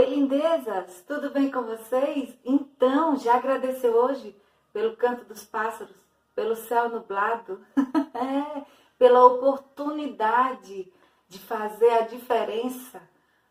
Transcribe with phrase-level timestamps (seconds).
[0.00, 1.04] Oi, lindezas!
[1.06, 2.34] Tudo bem com vocês?
[2.42, 4.34] Então, já agradeceu hoje
[4.72, 5.94] pelo canto dos pássaros,
[6.34, 7.62] pelo céu nublado,
[8.16, 8.64] é,
[8.98, 10.90] pela oportunidade
[11.28, 13.02] de fazer a diferença,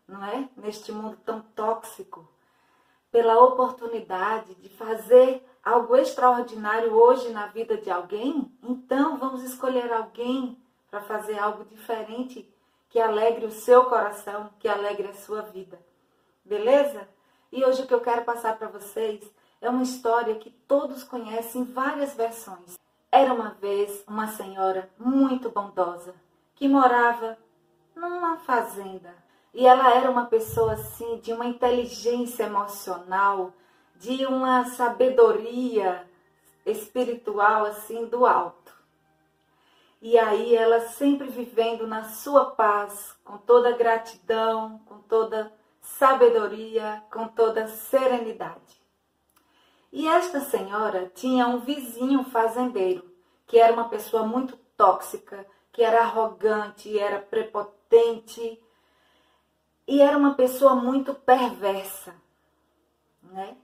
[0.08, 0.48] não é?
[0.56, 2.28] Neste mundo tão tóxico,
[3.12, 8.52] pela oportunidade de fazer algo extraordinário hoje na vida de alguém?
[8.60, 10.60] Então, vamos escolher alguém
[10.90, 12.52] para fazer algo diferente
[12.88, 15.78] que alegre o seu coração, que alegre a sua vida.
[16.44, 17.08] Beleza?
[17.52, 19.22] E hoje o que eu quero passar para vocês
[19.60, 22.78] é uma história que todos conhecem várias versões.
[23.12, 26.14] Era uma vez uma senhora muito bondosa
[26.54, 27.36] que morava
[27.94, 29.14] numa fazenda.
[29.52, 33.52] E ela era uma pessoa assim de uma inteligência emocional,
[33.96, 36.08] de uma sabedoria
[36.64, 38.72] espiritual assim do alto.
[40.00, 45.52] E aí ela sempre vivendo na sua paz, com toda gratidão, com toda
[45.98, 48.80] sabedoria, com toda serenidade.
[49.92, 53.10] E esta senhora tinha um vizinho fazendeiro,
[53.46, 58.62] que era uma pessoa muito tóxica, que era arrogante, era prepotente
[59.86, 62.14] e era uma pessoa muito perversa,
[63.22, 63.56] né?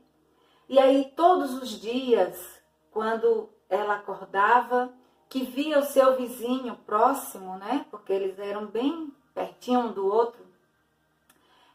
[0.69, 4.93] E aí todos os dias, quando ela acordava,
[5.29, 7.87] que via o seu vizinho próximo, né?
[7.91, 10.46] Porque eles eram bem pertinho um do outro,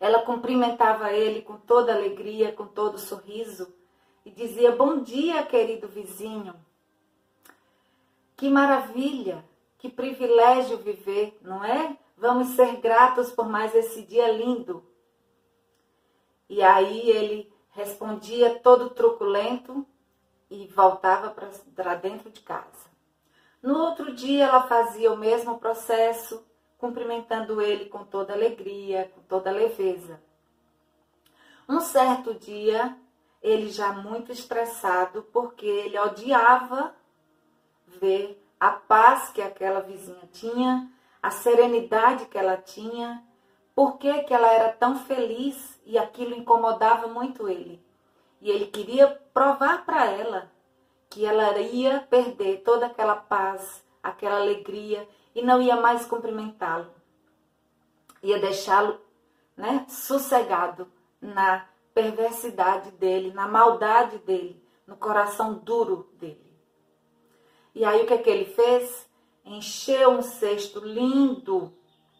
[0.01, 3.71] ela cumprimentava ele com toda alegria, com todo sorriso
[4.25, 6.55] e dizia: Bom dia, querido vizinho.
[8.35, 9.45] Que maravilha,
[9.77, 11.95] que privilégio viver, não é?
[12.17, 14.83] Vamos ser gratos por mais esse dia lindo.
[16.49, 19.85] E aí ele respondia todo truculento
[20.49, 21.29] e voltava
[21.75, 22.89] para dentro de casa.
[23.61, 26.43] No outro dia ela fazia o mesmo processo
[26.81, 30.19] cumprimentando ele com toda alegria, com toda leveza.
[31.69, 32.97] Um certo dia,
[33.39, 36.95] ele já muito estressado, porque ele odiava
[37.85, 40.91] ver a paz que aquela vizinha tinha,
[41.21, 43.23] a serenidade que ela tinha,
[43.75, 47.79] por que, que ela era tão feliz e aquilo incomodava muito ele.
[48.41, 50.51] E ele queria provar para ela
[51.11, 56.91] que ela ia perder toda aquela paz, aquela alegria e não ia mais cumprimentá-lo.
[58.21, 58.99] Ia deixá-lo
[59.55, 60.87] né, sossegado
[61.19, 66.51] na perversidade dele, na maldade dele, no coração duro dele.
[67.73, 69.09] E aí o que é que ele fez?
[69.45, 71.73] Encheu um cesto lindo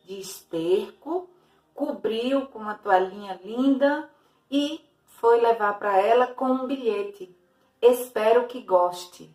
[0.05, 1.29] de esterco,
[1.73, 4.09] cobriu com uma toalhinha linda
[4.49, 7.35] e foi levar para ela com um bilhete.
[7.81, 9.33] Espero que goste.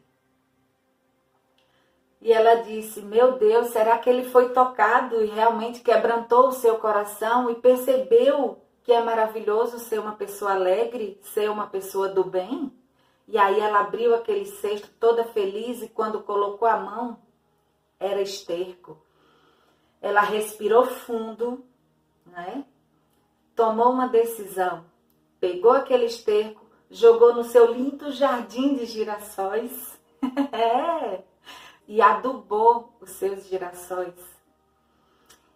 [2.27, 6.77] E ela disse: Meu Deus, será que ele foi tocado e realmente quebrantou o seu
[6.77, 12.73] coração e percebeu que é maravilhoso ser uma pessoa alegre, ser uma pessoa do bem?
[13.29, 17.17] E aí ela abriu aquele cesto toda feliz e quando colocou a mão,
[18.01, 19.01] era esterco.
[20.03, 21.65] Ela respirou fundo,
[22.27, 22.65] né?
[23.55, 24.85] tomou uma decisão,
[25.39, 29.97] pegou aquele esterco, jogou no seu lindo jardim de girassóis.
[30.51, 31.23] é
[31.87, 34.15] e adubou os seus girassóis.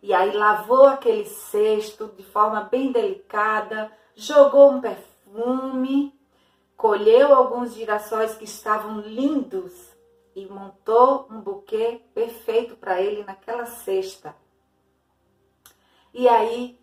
[0.03, 6.19] E aí lavou aquele cesto de forma bem delicada, jogou um perfume,
[6.77, 9.91] colheu alguns girassóis que estavam lindos
[10.35, 14.35] e montou um buquê perfeito para ele naquela cesta.
[16.15, 16.79] E aí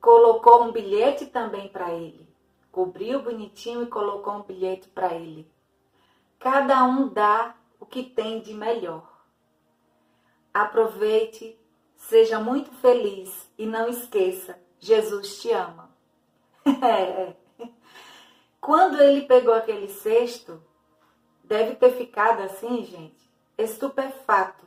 [0.00, 2.28] colocou um bilhete também para ele.
[2.70, 5.50] Cobriu bonitinho e colocou um bilhete para ele.
[6.38, 9.10] Cada um dá o que tem de melhor.
[10.54, 11.58] Aproveite,
[11.96, 15.90] seja muito feliz e não esqueça, Jesus te ama.
[16.82, 17.34] É.
[18.60, 20.62] Quando ele pegou aquele cesto,
[21.42, 24.66] deve ter ficado assim, gente, estupefato,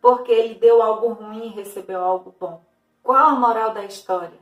[0.00, 2.64] porque ele deu algo ruim e recebeu algo bom.
[3.02, 4.38] Qual a moral da história?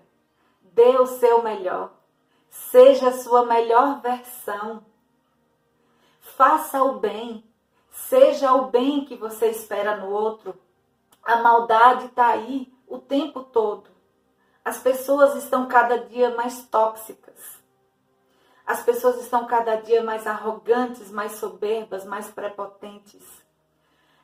[0.60, 1.92] Dê o seu melhor.
[2.50, 4.84] Seja a sua melhor versão.
[6.20, 7.44] Faça o bem.
[7.90, 10.58] Seja o bem que você espera no outro.
[11.22, 13.90] A maldade está aí o tempo todo.
[14.64, 17.60] As pessoas estão cada dia mais tóxicas.
[18.66, 23.24] As pessoas estão cada dia mais arrogantes, mais soberbas, mais prepotentes.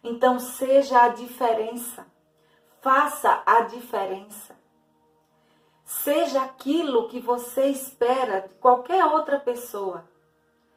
[0.04, 2.06] Então, seja a diferença.
[2.80, 4.54] Faça a diferença.
[5.84, 10.04] Seja aquilo que você espera de qualquer outra pessoa.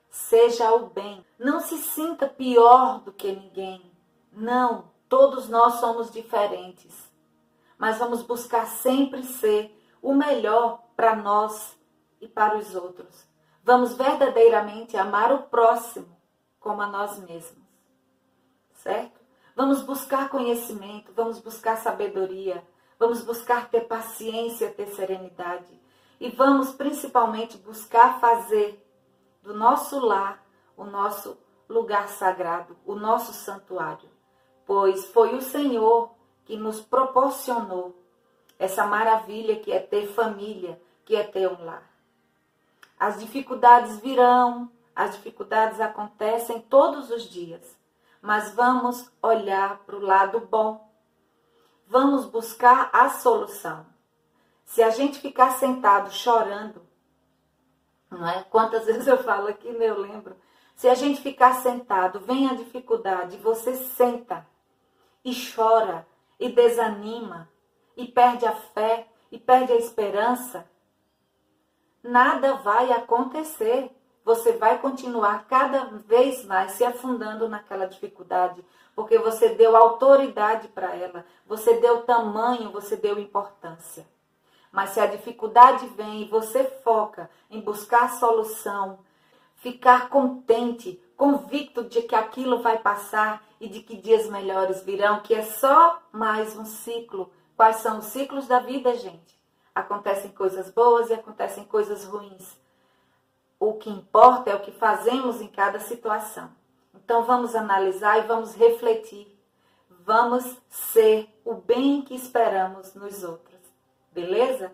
[0.10, 1.26] Seja o bem.
[1.38, 3.92] Não se sinta pior do que ninguém.
[4.32, 7.10] Não, todos nós somos diferentes.
[7.78, 11.78] Mas vamos buscar sempre ser o melhor para nós
[12.20, 13.28] e para os outros.
[13.64, 16.18] Vamos verdadeiramente amar o próximo
[16.60, 17.68] como a nós mesmos.
[18.74, 19.20] Certo?
[19.56, 22.64] Vamos buscar conhecimento, vamos buscar sabedoria,
[22.98, 25.80] vamos buscar ter paciência, ter serenidade.
[26.20, 28.89] E vamos principalmente buscar fazer
[29.50, 30.46] do nosso lar
[30.78, 31.36] o nosso
[31.68, 34.08] lugar sagrado, o nosso santuário.
[34.64, 36.12] Pois foi o Senhor
[36.46, 37.96] que nos proporcionou
[38.60, 41.82] essa maravilha que é ter família, que é ter um lar.
[43.00, 47.76] As dificuldades virão, as dificuldades acontecem todos os dias,
[48.22, 50.88] mas vamos olhar para o lado bom.
[51.88, 53.84] Vamos buscar a solução.
[54.64, 56.88] Se a gente ficar sentado chorando,
[58.10, 58.44] não é?
[58.50, 59.90] Quantas vezes eu falo aqui, né?
[59.90, 60.36] eu lembro.
[60.76, 64.48] Se a gente ficar sentado, vem a dificuldade, você senta
[65.24, 66.08] e chora
[66.40, 67.50] e desanima
[67.98, 70.66] e perde a fé e perde a esperança,
[72.02, 73.92] nada vai acontecer.
[74.24, 78.64] Você vai continuar cada vez mais se afundando naquela dificuldade,
[78.96, 84.08] porque você deu autoridade para ela, você deu tamanho, você deu importância.
[84.72, 89.00] Mas se a dificuldade vem e você foca em buscar solução,
[89.56, 95.34] ficar contente, convicto de que aquilo vai passar e de que dias melhores virão, que
[95.34, 97.32] é só mais um ciclo.
[97.58, 99.38] Quais são os ciclos da vida, gente?
[99.76, 102.58] Acontecem coisas boas e acontecem coisas ruins.
[103.60, 106.50] O que importa é o que fazemos em cada situação.
[106.94, 109.28] Então vamos analisar e vamos refletir.
[109.90, 113.49] Vamos ser o bem que esperamos nos outros.
[114.12, 114.74] Beleza?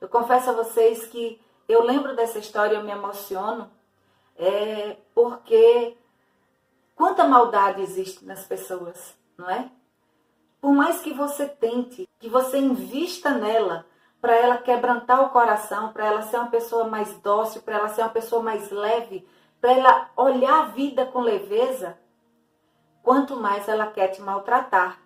[0.00, 3.70] Eu confesso a vocês que eu lembro dessa história, eu me emociono,
[4.36, 5.96] é, porque
[6.94, 9.70] quanta maldade existe nas pessoas, não é?
[10.60, 13.86] Por mais que você tente, que você invista nela,
[14.20, 18.02] para ela quebrantar o coração, para ela ser uma pessoa mais dócil, para ela ser
[18.02, 19.26] uma pessoa mais leve,
[19.60, 21.98] para ela olhar a vida com leveza,
[23.02, 25.00] quanto mais ela quer te maltratar.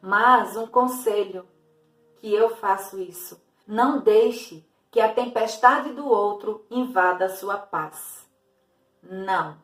[0.00, 1.48] Mas um conselho
[2.20, 8.28] que eu faço isso, não deixe que a tempestade do outro invada a sua paz.
[9.02, 9.58] Não.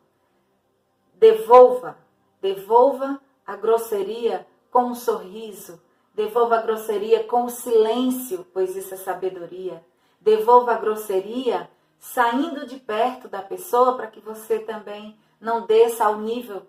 [1.13, 1.97] Devolva,
[2.41, 5.81] devolva a grosseria com um sorriso,
[6.15, 9.85] Devolva a grosseria com o silêncio, pois isso é sabedoria.
[10.21, 11.69] Devolva a grosseria
[11.99, 16.65] saindo de perto da pessoa para que você também não desça ao nível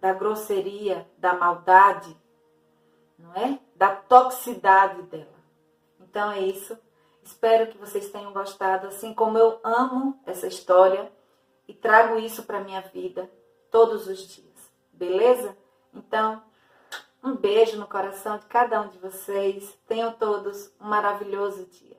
[0.00, 2.16] da grosseria, da maldade,
[3.18, 3.58] não é?
[3.74, 5.26] Da toxicidade dela.
[6.00, 6.78] Então é isso.
[7.22, 11.12] Espero que vocês tenham gostado, assim como eu amo essa história
[11.66, 13.30] e trago isso para minha vida
[13.70, 14.72] todos os dias.
[14.92, 15.56] Beleza?
[15.92, 16.42] Então,
[17.22, 19.78] um beijo no coração de cada um de vocês.
[19.86, 21.97] Tenham todos um maravilhoso dia.